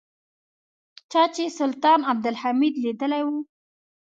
[1.11, 3.29] چا چې سلطان عبدالحمید لیدلی و.